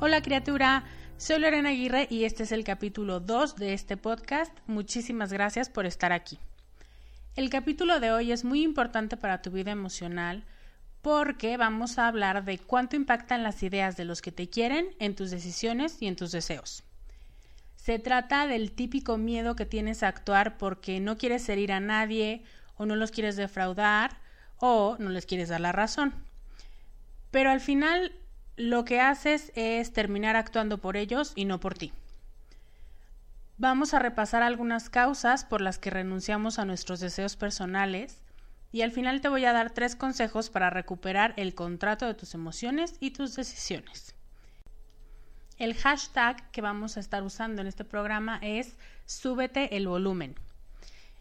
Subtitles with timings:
[0.00, 0.84] Hola criatura,
[1.16, 4.52] soy Lorena Aguirre y este es el capítulo 2 de este podcast.
[4.66, 6.38] Muchísimas gracias por estar aquí.
[7.36, 10.44] El capítulo de hoy es muy importante para tu vida emocional
[11.04, 15.14] porque vamos a hablar de cuánto impactan las ideas de los que te quieren en
[15.14, 16.82] tus decisiones y en tus deseos.
[17.76, 22.42] Se trata del típico miedo que tienes a actuar porque no quieres herir a nadie
[22.78, 24.16] o no los quieres defraudar
[24.56, 26.14] o no les quieres dar la razón.
[27.30, 28.12] Pero al final
[28.56, 31.92] lo que haces es terminar actuando por ellos y no por ti.
[33.58, 38.23] Vamos a repasar algunas causas por las que renunciamos a nuestros deseos personales
[38.74, 42.34] y al final te voy a dar tres consejos para recuperar el contrato de tus
[42.34, 44.16] emociones y tus decisiones.
[45.58, 48.74] El hashtag que vamos a estar usando en este programa es
[49.06, 50.34] súbete el volumen.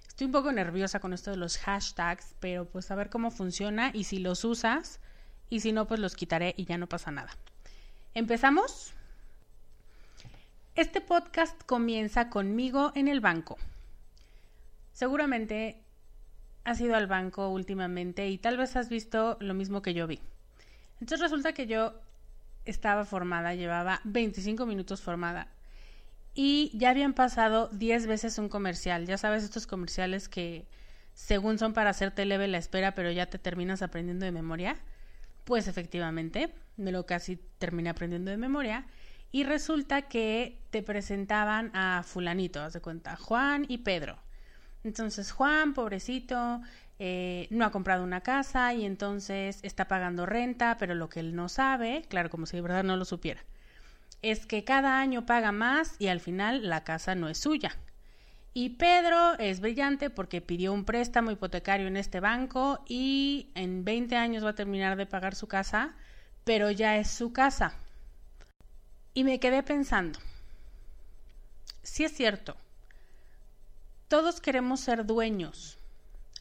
[0.08, 3.92] Estoy un poco nerviosa con esto de los hashtags, pero pues a ver cómo funciona
[3.94, 5.00] y si los usas
[5.52, 7.38] y si no pues los quitaré y ya no pasa nada.
[8.16, 8.96] ¿Empezamos?
[10.74, 13.60] Este podcast comienza conmigo en el banco.
[14.92, 15.83] Seguramente
[16.64, 20.20] has ido al banco últimamente y tal vez has visto lo mismo que yo vi.
[21.00, 21.94] Entonces resulta que yo
[22.66, 25.48] estaba formada, llevaba 25 minutos formada
[26.34, 29.06] y ya habían pasado 10 veces un comercial.
[29.06, 30.66] Ya sabes, estos comerciales que
[31.14, 34.78] según son para hacerte leve la espera, pero ya te terminas aprendiendo de memoria.
[35.44, 38.86] Pues efectivamente, me lo casi terminé aprendiendo de memoria.
[39.32, 44.18] Y resulta que te presentaban a fulanito, haz de cuenta, Juan y Pedro.
[44.84, 46.62] Entonces Juan, pobrecito,
[47.00, 51.36] eh, no ha comprado una casa y entonces está pagando renta, pero lo que él
[51.36, 53.44] no sabe, claro, como si de verdad no lo supiera,
[54.22, 57.78] es que cada año paga más y al final la casa no es suya.
[58.54, 64.16] Y Pedro es brillante porque pidió un préstamo hipotecario en este banco y en 20
[64.16, 65.96] años va a terminar de pagar su casa,
[66.44, 67.74] pero ya es su casa.
[69.16, 70.20] Y me quedé pensando,
[71.82, 72.56] si es cierto,
[74.14, 75.80] todos queremos ser dueños,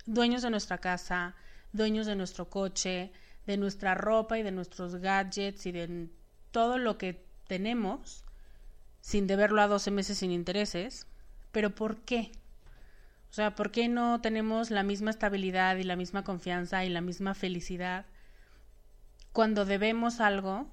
[0.04, 1.34] dueños de nuestra casa,
[1.72, 3.12] dueños de nuestro coche,
[3.46, 6.10] de nuestra ropa y de nuestros gadgets y de
[6.50, 8.24] todo lo que tenemos,
[9.00, 11.06] sin deberlo a 12 meses sin intereses.
[11.50, 12.32] Pero ¿por qué?
[13.30, 17.00] O sea, ¿por qué no tenemos la misma estabilidad y la misma confianza y la
[17.00, 18.04] misma felicidad
[19.32, 20.66] cuando debemos algo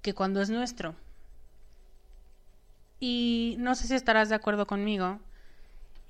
[0.00, 0.94] que cuando es nuestro?
[2.98, 5.20] Y no sé si estarás de acuerdo conmigo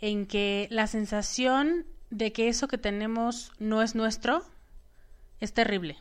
[0.02, 4.44] en que la sensación de que eso que tenemos no es nuestro
[5.40, 5.96] es terrible.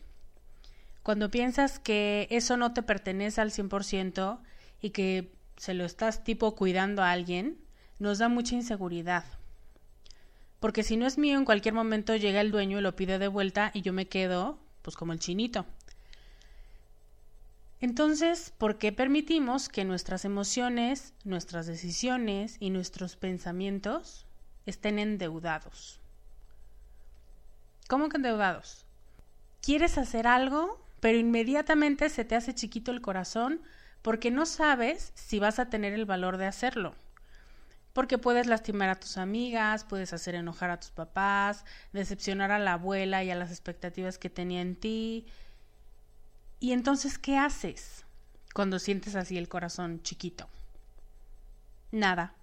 [1.03, 4.39] Cuando piensas que eso no te pertenece al 100%
[4.81, 7.59] y que se lo estás tipo cuidando a alguien,
[7.99, 9.23] nos da mucha inseguridad.
[10.59, 13.27] Porque si no es mío, en cualquier momento llega el dueño y lo pide de
[13.27, 15.65] vuelta y yo me quedo, pues como el chinito.
[17.81, 24.27] Entonces, ¿por qué permitimos que nuestras emociones, nuestras decisiones y nuestros pensamientos
[24.67, 25.99] estén endeudados?
[27.87, 28.85] ¿Cómo que endeudados?
[29.63, 33.61] Quieres hacer algo, pero inmediatamente se te hace chiquito el corazón
[34.03, 36.93] porque no sabes si vas a tener el valor de hacerlo.
[37.93, 42.73] Porque puedes lastimar a tus amigas, puedes hacer enojar a tus papás, decepcionar a la
[42.73, 45.25] abuela y a las expectativas que tenía en ti,
[46.61, 48.05] y entonces, ¿qué haces
[48.53, 50.47] cuando sientes así el corazón chiquito?
[51.91, 52.35] Nada.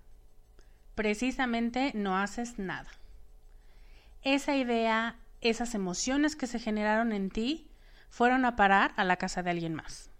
[0.96, 2.90] Precisamente no haces nada.
[4.22, 7.68] Esa idea, esas emociones que se generaron en ti,
[8.10, 10.10] fueron a parar a la casa de alguien más.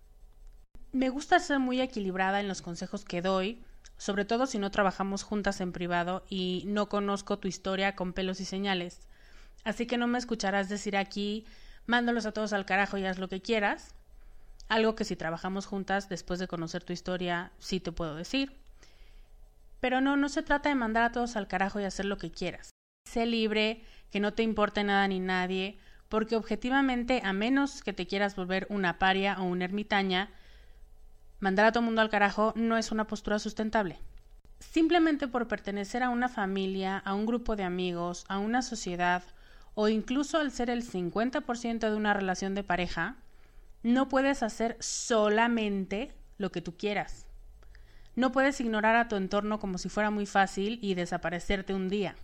[0.93, 3.65] Me gusta ser muy equilibrada en los consejos que doy,
[3.97, 8.41] sobre todo si no trabajamos juntas en privado y no conozco tu historia con pelos
[8.41, 9.09] y señales.
[9.65, 11.44] Así que no me escucharás decir aquí
[11.88, 13.94] mándalos a todos al carajo y haz lo que quieras.
[14.69, 18.52] Algo que si trabajamos juntas, después de conocer tu historia, sí te puedo decir.
[19.81, 22.31] Pero no, no se trata de mandar a todos al carajo y hacer lo que
[22.31, 22.70] quieras.
[23.06, 25.79] Sé libre, que no te importe nada ni nadie,
[26.11, 30.31] porque objetivamente, a menos que te quieras volver una paria o una ermitaña,
[31.41, 33.99] mandar a todo mundo al carajo no es una postura sustentable.
[34.61, 39.23] Simplemente por pertenecer a una familia, a un grupo de amigos, a una sociedad
[39.81, 43.15] o incluso al ser el 50% de una relación de pareja,
[43.85, 47.27] no puedes hacer solamente lo que tú quieras.
[48.17, 52.17] No puedes ignorar a tu entorno como si fuera muy fácil y desaparecerte un día.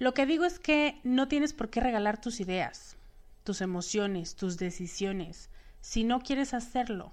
[0.00, 2.96] Lo que digo es que no tienes por qué regalar tus ideas,
[3.44, 5.48] tus emociones, tus decisiones,
[5.80, 7.12] si no quieres hacerlo.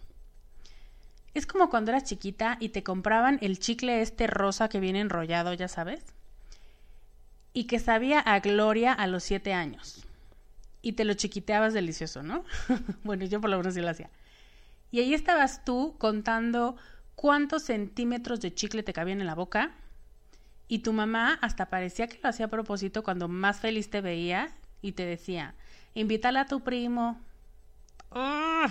[1.36, 5.54] Es como cuando eras chiquita y te compraban el chicle este rosa que viene enrollado,
[5.54, 6.13] ya sabes
[7.54, 10.06] y que sabía a gloria a los siete años.
[10.82, 12.44] Y te lo chiquiteabas delicioso, ¿no?
[13.04, 14.10] bueno, yo por lo menos sí lo hacía.
[14.92, 16.76] Y ahí estabas tú contando
[17.16, 19.72] cuántos centímetros de chicle te cabían en la boca.
[20.68, 24.50] Y tu mamá hasta parecía que lo hacía a propósito cuando más feliz te veía
[24.82, 25.56] y te decía,
[25.94, 27.22] invítala a tu primo.
[28.10, 28.66] ¡Oh!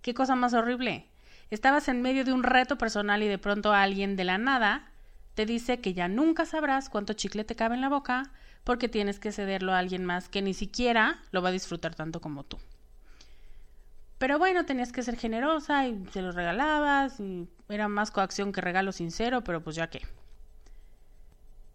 [0.00, 1.06] ¡Qué cosa más horrible!
[1.50, 4.91] Estabas en medio de un reto personal y de pronto alguien de la nada
[5.34, 8.30] te dice que ya nunca sabrás cuánto chicle te cabe en la boca
[8.64, 12.20] porque tienes que cederlo a alguien más que ni siquiera lo va a disfrutar tanto
[12.20, 12.58] como tú.
[14.18, 18.60] Pero bueno, tenías que ser generosa y se lo regalabas y era más coacción que
[18.60, 20.06] regalo sincero, pero pues ya qué.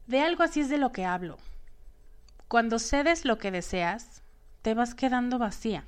[0.06, 1.38] De algo así es de lo que hablo.
[2.48, 4.22] Cuando cedes lo que deseas,
[4.62, 5.84] te vas quedando vacía.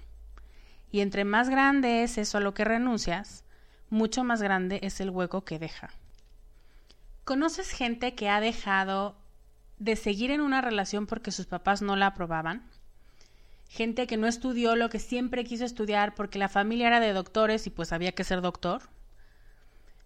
[0.92, 3.46] Y entre más grande es eso a lo que renuncias,
[3.90, 5.92] mucho más grande es el hueco que deja.
[7.30, 9.16] ¿Conoces gente que ha dejado
[9.78, 12.68] de seguir en una relación porque sus papás no la aprobaban?
[13.68, 17.68] Gente que no estudió lo que siempre quiso estudiar porque la familia era de doctores
[17.68, 18.82] y pues había que ser doctor.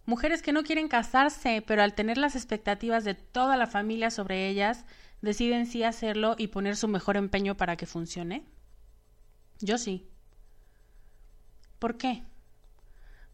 [0.05, 4.49] Mujeres que no quieren casarse, pero al tener las expectativas de toda la familia sobre
[4.49, 4.83] ellas,
[5.21, 8.43] deciden sí hacerlo y poner su mejor empeño para que funcione.
[9.61, 10.09] Yo sí.
[11.79, 12.23] ¿Por qué?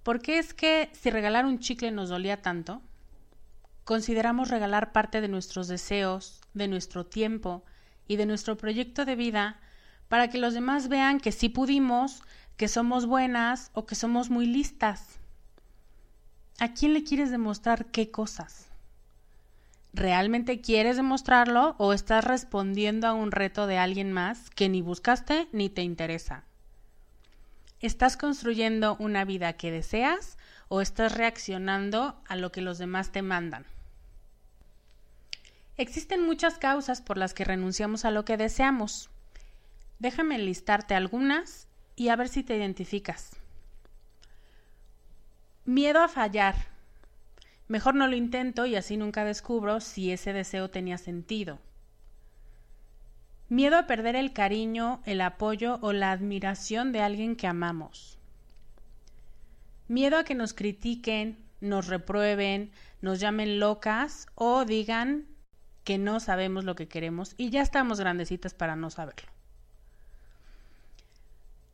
[0.04, 2.84] ¿Por qué es que si regalar un chicle nos dolía tanto,
[3.90, 7.64] consideramos regalar parte de nuestros deseos, de nuestro tiempo
[8.08, 9.60] y de nuestro proyecto de vida
[10.08, 12.22] para que los demás vean que sí pudimos,
[12.56, 15.18] que somos buenas o que somos muy listas.
[16.60, 18.68] ¿A quién le quieres demostrar qué cosas?
[19.92, 25.48] ¿Realmente quieres demostrarlo o estás respondiendo a un reto de alguien más que ni buscaste
[25.52, 26.44] ni te interesa?
[27.80, 33.24] ¿Estás construyendo una vida que deseas o estás reaccionando a lo que los demás te
[33.24, 33.66] mandan?
[35.80, 39.10] Existen muchas causas por las que renunciamos a lo que deseamos.
[39.98, 43.38] Déjame listarte algunas y a ver si te identificas.
[45.64, 46.56] Miedo a fallar.
[47.70, 51.60] Mejor no lo intento y así nunca descubro si ese deseo tenía sentido.
[53.48, 58.18] Miedo a perder el cariño, el apoyo o la admiración de alguien que amamos.
[59.88, 65.39] Miedo a que nos critiquen, nos reprueben, nos llamen locas o digan
[65.90, 69.28] que no sabemos lo que queremos y ya estamos grandecitas para no saberlo.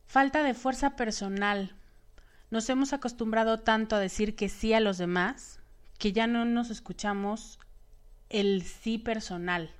[0.06, 1.74] Falta de fuerza personal.
[2.50, 5.60] Nos hemos acostumbrado tanto a decir que sí a los demás
[5.98, 7.58] que ya no nos escuchamos
[8.30, 9.70] el sí personal.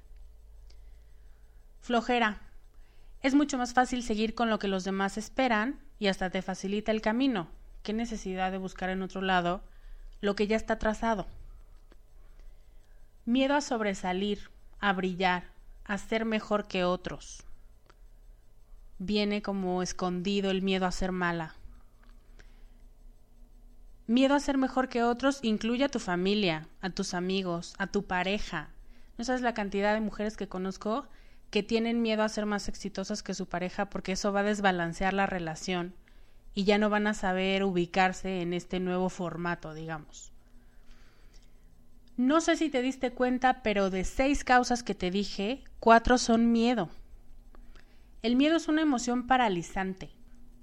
[1.81, 2.43] Flojera.
[3.23, 6.93] Es mucho más fácil seguir con lo que los demás esperan y hasta te facilita
[6.93, 7.49] el camino.
[7.83, 9.63] ¿Qué necesidad de buscar en otro lado
[10.21, 11.27] lo que ya está trazado?
[13.29, 15.51] Miedo a sobresalir, a brillar,
[15.85, 17.43] a ser mejor que otros.
[19.01, 21.57] Viene como escondido el miedo a ser mala.
[24.07, 28.05] Miedo a ser mejor que otros incluye a tu familia, a tus amigos, a tu
[28.05, 28.69] pareja.
[29.19, 31.09] No sabes la cantidad de mujeres que conozco
[31.51, 35.13] que tienen miedo a ser más exitosas que su pareja porque eso va a desbalancear
[35.13, 35.97] la relación
[36.55, 40.33] y ya no van a saber ubicarse en este nuevo formato, digamos.
[42.17, 46.51] No sé si te diste cuenta, pero de seis causas que te dije, cuatro son
[46.51, 46.89] miedo.
[48.23, 50.09] El miedo es una emoción paralizante.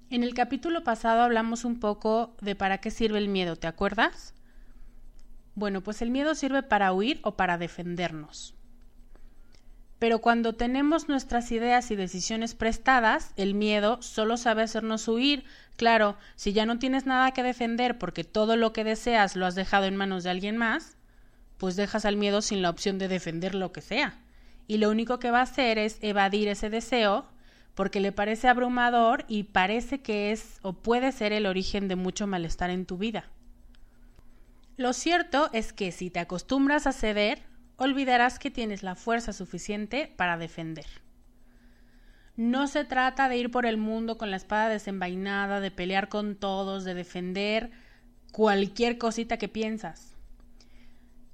[0.09, 4.33] En el capítulo pasado hablamos un poco de para qué sirve el miedo, ¿te acuerdas?
[5.53, 8.55] Bueno, pues el miedo sirve para huir o para defendernos.
[9.99, 15.45] Pero cuando tenemos nuestras ideas y decisiones prestadas, el miedo solo sabe hacernos huir.
[15.77, 19.53] Claro, si ya no tienes nada que defender porque todo lo que deseas lo has
[19.53, 20.97] dejado en manos de alguien más,
[21.57, 24.19] pues dejas al miedo sin la opción de defender lo que sea.
[24.67, 27.25] Y lo único que va a hacer es evadir ese deseo
[27.75, 32.27] porque le parece abrumador y parece que es o puede ser el origen de mucho
[32.27, 33.29] malestar en tu vida.
[34.77, 37.43] Lo cierto es que si te acostumbras a ceder,
[37.77, 40.85] olvidarás que tienes la fuerza suficiente para defender.
[42.35, 46.35] No se trata de ir por el mundo con la espada desenvainada, de pelear con
[46.35, 47.69] todos, de defender
[48.31, 50.12] cualquier cosita que piensas.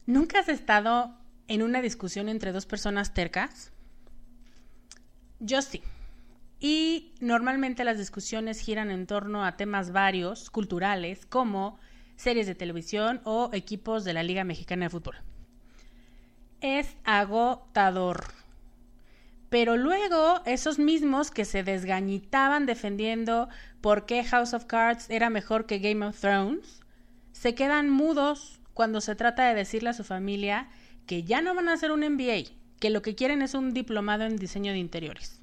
[0.10, 1.14] ¿Nunca has estado
[1.48, 3.72] en una discusión entre dos personas tercas?
[5.40, 5.82] Yo sí.
[6.60, 11.80] Y normalmente las discusiones giran en torno a temas varios, culturales, como
[12.16, 15.16] series de televisión o equipos de la Liga Mexicana de Fútbol
[16.62, 18.26] es agotador.
[19.50, 23.50] Pero luego esos mismos que se desgañitaban defendiendo
[23.82, 26.82] por qué House of Cards era mejor que Game of Thrones,
[27.32, 30.70] se quedan mudos cuando se trata de decirle a su familia
[31.06, 34.24] que ya no van a hacer un MBA, que lo que quieren es un diplomado
[34.24, 35.42] en diseño de interiores.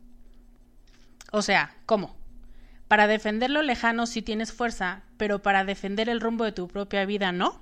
[1.33, 2.17] O sea, ¿cómo?
[2.89, 7.05] Para defender lo lejano sí tienes fuerza, pero para defender el rumbo de tu propia
[7.05, 7.61] vida no.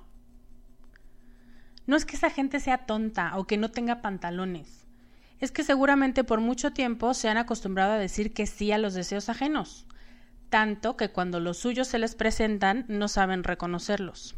[1.87, 4.87] No es que esa gente sea tonta o que no tenga pantalones.
[5.41, 8.93] Es que seguramente por mucho tiempo se han acostumbrado a decir que sí a los
[8.93, 9.87] deseos ajenos,
[10.49, 14.37] tanto que cuando los suyos se les presentan no saben reconocerlos.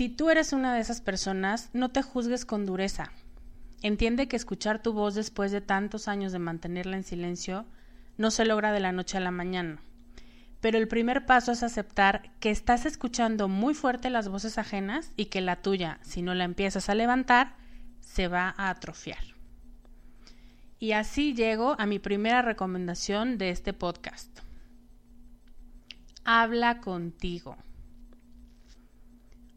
[0.00, 3.12] Si tú eres una de esas personas, no te juzgues con dureza.
[3.82, 7.66] Entiende que escuchar tu voz después de tantos años de mantenerla en silencio
[8.16, 9.82] no se logra de la noche a la mañana.
[10.62, 15.26] Pero el primer paso es aceptar que estás escuchando muy fuerte las voces ajenas y
[15.26, 17.54] que la tuya, si no la empiezas a levantar,
[18.00, 19.22] se va a atrofiar.
[20.78, 24.30] Y así llego a mi primera recomendación de este podcast.
[26.24, 27.58] Habla contigo.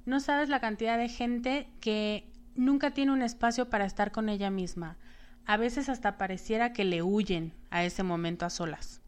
[0.06, 4.50] No sabes la cantidad de gente que nunca tiene un espacio para estar con ella
[4.50, 4.98] misma.
[5.46, 9.02] A veces hasta pareciera que le huyen a ese momento a solas.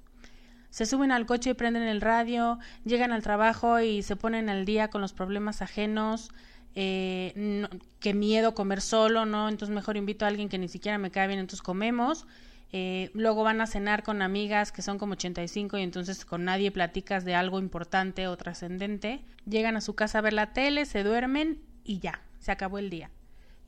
[0.69, 4.65] Se suben al coche y prenden el radio, llegan al trabajo y se ponen al
[4.65, 6.31] día con los problemas ajenos.
[6.75, 7.65] Eh,
[8.01, 9.47] qué miedo comer solo, ¿no?
[9.47, 12.27] Entonces mejor invito a alguien que ni siquiera me cae bien, entonces comemos.
[12.71, 16.71] Eh, luego van a cenar con amigas que son como 85 y entonces con nadie
[16.71, 19.23] platicas de algo importante o trascendente.
[19.45, 22.89] Llegan a su casa a ver la tele, se duermen y ya, se acabó el
[22.89, 23.11] día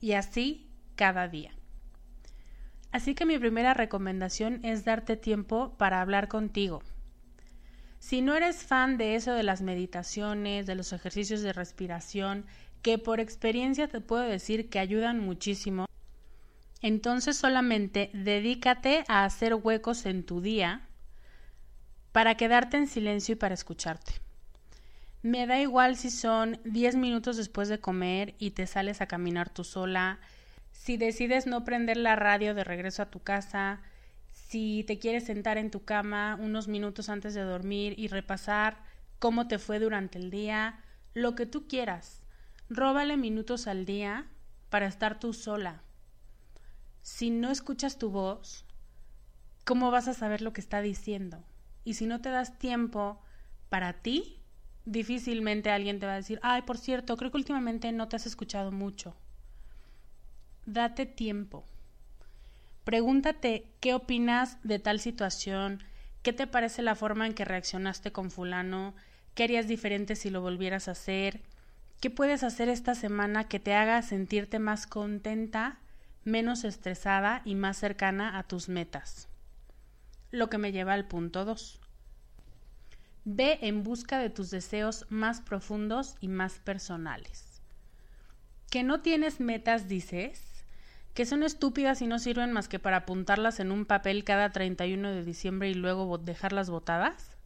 [0.00, 1.52] y así cada día.
[2.90, 6.82] Así que mi primera recomendación es darte tiempo para hablar contigo.
[7.98, 12.46] Si no eres fan de eso de las meditaciones, de los ejercicios de respiración,
[12.82, 15.87] que por experiencia te puedo decir que ayudan muchísimo,
[16.80, 20.82] entonces solamente dedícate a hacer huecos en tu día
[22.12, 24.14] para quedarte en silencio y para escucharte.
[25.22, 29.50] Me da igual si son 10 minutos después de comer y te sales a caminar
[29.50, 30.20] tú sola,
[30.72, 33.80] si decides no prender la radio de regreso a tu casa,
[34.32, 38.78] si te quieres sentar en tu cama unos minutos antes de dormir y repasar
[39.18, 40.78] cómo te fue durante el día,
[41.14, 42.22] lo que tú quieras.
[42.70, 44.26] Róbale minutos al día
[44.70, 45.82] para estar tú sola.
[47.08, 48.66] Si no escuchas tu voz,
[49.64, 51.42] ¿cómo vas a saber lo que está diciendo?
[51.82, 53.18] Y si no te das tiempo
[53.70, 54.36] para ti,
[54.84, 58.26] difícilmente alguien te va a decir, ay, por cierto, creo que últimamente no te has
[58.26, 59.16] escuchado mucho.
[60.66, 61.64] Date tiempo.
[62.84, 65.82] Pregúntate qué opinas de tal situación,
[66.22, 68.94] qué te parece la forma en que reaccionaste con fulano,
[69.34, 71.40] qué harías diferente si lo volvieras a hacer,
[72.00, 75.80] qué puedes hacer esta semana que te haga sentirte más contenta,
[76.28, 79.28] menos estresada y más cercana a tus metas.
[80.30, 81.80] Lo que me lleva al punto 2.
[83.24, 87.62] Ve en busca de tus deseos más profundos y más personales.
[88.70, 90.42] ¿Que no tienes metas, dices?
[91.14, 95.10] ¿Que son estúpidas y no sirven más que para apuntarlas en un papel cada 31
[95.10, 97.36] de diciembre y luego dejarlas botadas?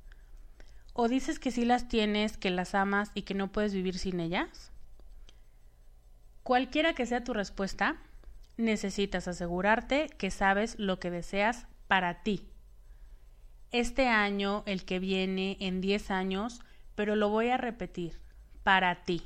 [0.92, 4.20] ¿O dices que sí las tienes, que las amas y que no puedes vivir sin
[4.20, 4.72] ellas?
[6.42, 7.96] Cualquiera que sea tu respuesta,
[8.56, 12.52] necesitas asegurarte que sabes lo que deseas para ti
[13.72, 16.60] este año, el que viene, en 10 años,
[16.94, 18.20] pero lo voy a repetir,
[18.62, 19.22] para ti.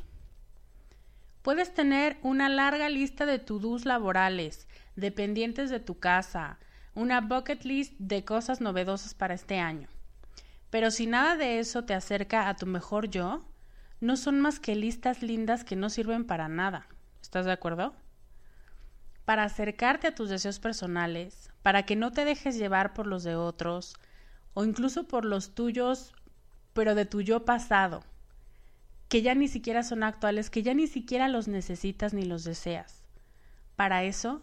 [1.43, 6.59] Puedes tener una larga lista de to-dos laborales, dependientes de tu casa,
[6.95, 9.89] una bucket list de cosas novedosas para este año.
[10.71, 13.45] Pero si nada de eso te acerca a tu mejor yo,
[14.01, 16.87] no son más que listas lindas que no sirven para nada.
[17.21, 17.95] ¿Estás de acuerdo?
[19.27, 23.37] Para acercarte a tus deseos personales, para que no te dejes llevar por los de
[23.37, 23.97] otros,
[24.55, 26.15] o incluso por los tuyos,
[26.73, 28.03] pero de tu yo pasado,
[29.09, 33.03] que ya ni siquiera son actuales, que ya ni siquiera los necesitas ni los deseas.
[33.77, 34.43] Para eso,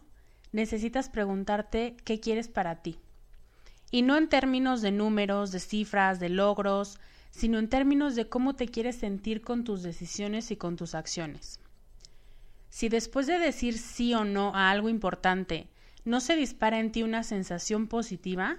[0.51, 2.99] necesitas preguntarte qué quieres para ti.
[3.89, 6.99] Y no en términos de números, de cifras, de logros,
[7.31, 11.59] sino en términos de cómo te quieres sentir con tus decisiones y con tus acciones.
[12.73, 15.69] Si después de decir sí o no a algo importante
[16.05, 18.57] no se dispara en ti una sensación positiva,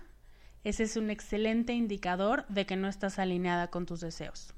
[0.62, 4.54] ese es un excelente indicador de que no estás alineada con tus deseos.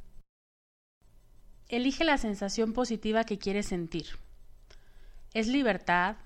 [1.69, 4.19] Elige la sensación positiva que quieres sentir.
[5.33, 6.17] ¿Es libertad,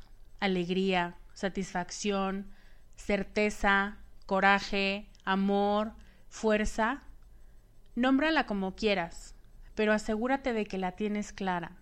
[0.40, 2.51] alegría, satisfacción,
[2.97, 5.93] certeza, coraje, amor,
[6.29, 7.05] fuerza?
[7.95, 9.37] Nómbrala como quieras,
[9.77, 11.80] pero asegúrate de que la tienes clara,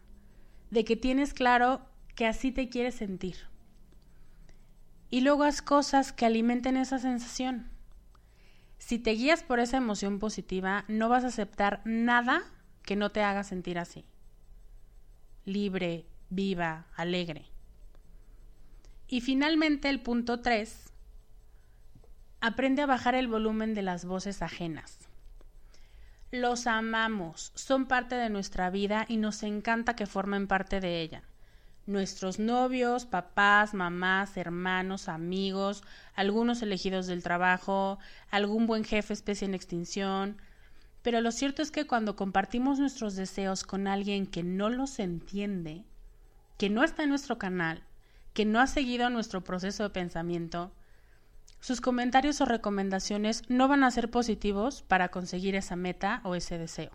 [0.70, 1.80] de que tienes claro
[2.14, 3.36] que así te quieres sentir.
[5.10, 7.68] Y luego haz cosas que alimenten esa sensación.
[8.78, 12.42] Si te guías por esa emoción positiva, no vas a aceptar nada
[12.82, 14.04] que no te haga sentir así.
[15.44, 17.46] Libre, viva, alegre.
[19.08, 20.92] Y finalmente el punto 3.
[22.40, 25.07] Aprende a bajar el volumen de las voces ajenas.
[26.30, 31.22] Los amamos, son parte de nuestra vida y nos encanta que formen parte de ella
[31.88, 35.82] nuestros novios, papás, mamás, hermanos, amigos,
[36.14, 37.98] algunos elegidos del trabajo,
[38.30, 40.36] algún buen jefe especie en extinción.
[41.02, 45.82] Pero lo cierto es que cuando compartimos nuestros deseos con alguien que no los entiende,
[46.58, 47.82] que no está en nuestro canal,
[48.34, 50.70] que no ha seguido nuestro proceso de pensamiento,
[51.60, 56.58] sus comentarios o recomendaciones no van a ser positivos para conseguir esa meta o ese
[56.58, 56.90] deseo.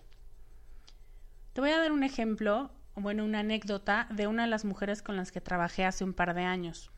[1.54, 5.16] Te voy a dar un ejemplo bueno, una anécdota de una de las mujeres con
[5.16, 6.92] las que trabajé hace un par de años.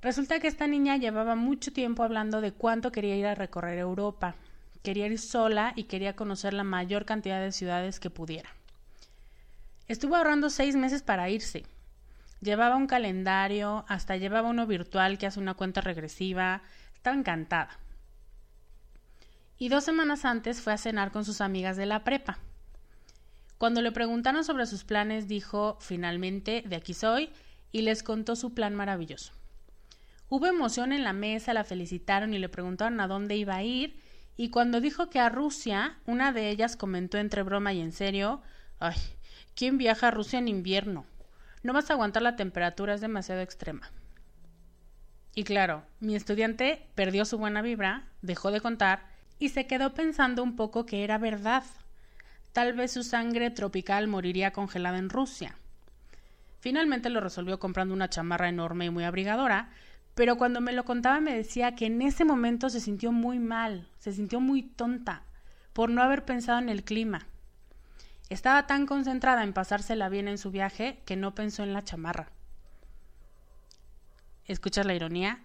[0.00, 4.34] Resulta que esta niña llevaba mucho tiempo hablando de cuánto quería ir a recorrer Europa.
[4.82, 8.50] Quería ir sola y quería conocer la mayor cantidad de ciudades que pudiera.
[9.88, 11.64] Estuvo ahorrando seis meses para irse.
[12.40, 16.62] Llevaba un calendario, hasta llevaba uno virtual que hace una cuenta regresiva.
[16.94, 17.78] Estaba encantada.
[19.58, 22.38] Y dos semanas antes fue a cenar con sus amigas de la prepa.
[23.58, 27.30] Cuando le preguntaron sobre sus planes, dijo, finalmente, de aquí soy,
[27.72, 29.32] y les contó su plan maravilloso.
[30.28, 34.00] Hubo emoción en la mesa, la felicitaron y le preguntaron a dónde iba a ir,
[34.36, 38.40] y cuando dijo que a Rusia, una de ellas comentó entre broma y en serio,
[38.78, 38.96] ay,
[39.56, 41.04] ¿quién viaja a Rusia en invierno?
[41.62, 43.90] No vas a aguantar la temperatura, es demasiado extrema.
[45.34, 49.06] Y claro, mi estudiante perdió su buena vibra, dejó de contar
[49.38, 51.64] y se quedó pensando un poco que era verdad
[52.58, 55.54] tal vez su sangre tropical moriría congelada en Rusia.
[56.58, 59.70] Finalmente lo resolvió comprando una chamarra enorme y muy abrigadora,
[60.16, 63.86] pero cuando me lo contaba me decía que en ese momento se sintió muy mal,
[63.98, 65.22] se sintió muy tonta
[65.72, 67.28] por no haber pensado en el clima.
[68.28, 72.30] Estaba tan concentrada en pasársela bien en su viaje que no pensó en la chamarra.
[74.44, 75.40] ¿Escuchas la ironía?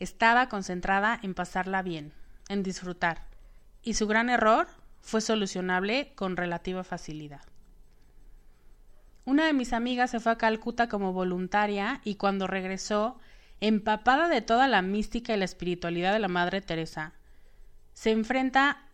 [0.00, 2.12] Estaba concentrada en pasarla bien,
[2.48, 3.26] en disfrutar.
[3.82, 4.68] Y su gran error
[5.00, 7.42] fue solucionable con relativa facilidad.
[9.26, 13.18] Una de mis amigas se fue a Calcuta como voluntaria y cuando regresó,
[13.60, 17.12] empapada de toda la mística y la espiritualidad de la Madre Teresa,
[17.94, 18.88] se enfrenta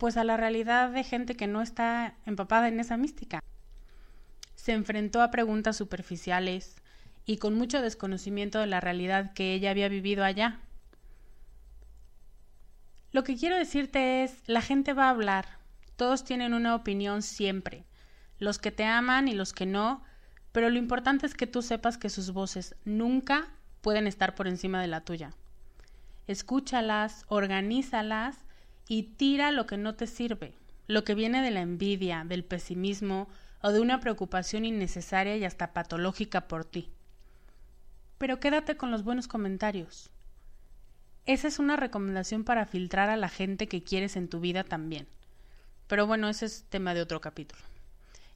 [0.00, 3.44] pues a la realidad de gente que no está empapada en esa mística.
[4.54, 6.74] Se enfrentó a preguntas superficiales
[7.26, 10.58] y con mucho desconocimiento de la realidad que ella había vivido allá.
[13.12, 15.58] Lo que quiero decirte es, la gente va a hablar,
[15.96, 17.84] todos tienen una opinión siempre,
[18.38, 20.02] los que te aman y los que no,
[20.50, 23.48] pero lo importante es que tú sepas que sus voces nunca
[23.82, 25.34] pueden estar por encima de la tuya.
[26.26, 28.38] Escúchalas, organízalas
[28.90, 30.52] y tira lo que no te sirve,
[30.88, 33.28] lo que viene de la envidia, del pesimismo
[33.62, 36.90] o de una preocupación innecesaria y hasta patológica por ti.
[38.18, 40.10] Pero quédate con los buenos comentarios.
[41.24, 45.06] Esa es una recomendación para filtrar a la gente que quieres en tu vida también.
[45.86, 47.62] Pero bueno, ese es tema de otro capítulo.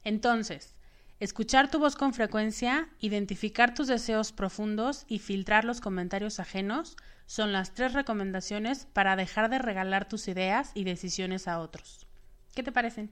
[0.05, 0.73] Entonces,
[1.19, 7.51] escuchar tu voz con frecuencia, identificar tus deseos profundos y filtrar los comentarios ajenos son
[7.51, 12.05] las tres recomendaciones para dejar de regalar tus ideas y decisiones a otros.
[12.53, 13.11] ¿Qué te parecen?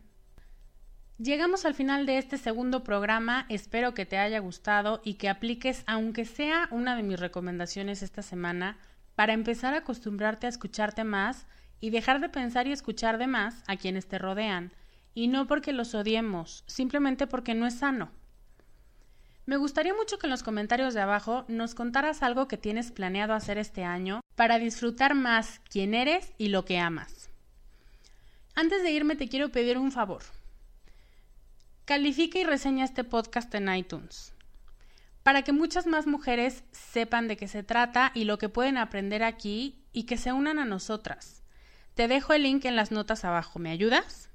[1.18, 5.84] Llegamos al final de este segundo programa, espero que te haya gustado y que apliques
[5.86, 8.78] aunque sea una de mis recomendaciones esta semana
[9.16, 11.46] para empezar a acostumbrarte a escucharte más
[11.80, 14.74] y dejar de pensar y escuchar de más a quienes te rodean
[15.14, 18.12] y no porque los odiemos, simplemente porque no es sano.
[19.46, 23.34] Me gustaría mucho que en los comentarios de abajo nos contaras algo que tienes planeado
[23.34, 27.30] hacer este año para disfrutar más quién eres y lo que amas.
[28.56, 30.24] Antes de irme te quiero pedir un favor.
[31.86, 34.34] Califica y reseña este podcast en iTunes
[35.24, 39.24] para que muchas más mujeres sepan de qué se trata y lo que pueden aprender
[39.24, 41.42] aquí y que se unan a nosotras.
[41.96, 43.58] Te dejo el link en las notas abajo.
[43.58, 44.30] ¿Me ayudas?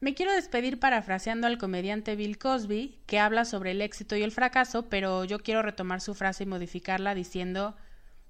[0.00, 4.30] Me quiero despedir parafraseando al comediante Bill Cosby, que habla sobre el éxito y el
[4.30, 7.74] fracaso, pero yo quiero retomar su frase y modificarla diciendo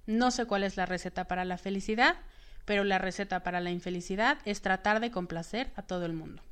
[0.06, 2.16] no sé cuál es la receta para la felicidad,
[2.64, 6.42] pero la receta para la infelicidad es tratar de complacer a todo el mundo.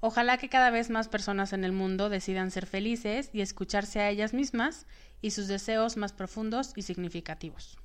[0.00, 4.10] Ojalá que cada vez más personas en el mundo decidan ser felices y escucharse a
[4.10, 4.86] ellas mismas
[5.20, 7.78] y sus deseos más profundos y significativos.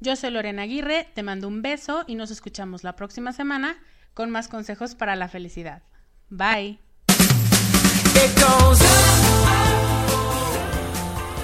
[0.00, 3.78] Yo soy Lorena Aguirre, te mando un beso y nos escuchamos la próxima semana
[4.14, 5.82] con más consejos para la felicidad.
[6.28, 6.78] Bye.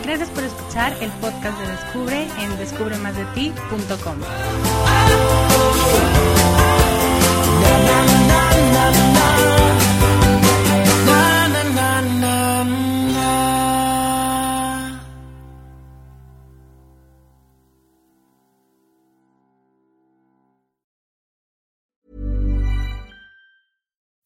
[0.05, 4.21] Gracias por escuchar el podcast de Descubre en descubremasdeti.com.